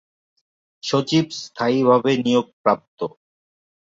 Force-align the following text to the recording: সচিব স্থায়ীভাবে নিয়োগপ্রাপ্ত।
সচিব 0.83 1.25
স্থায়ীভাবে 1.41 2.11
নিয়োগপ্রাপ্ত। 2.25 2.99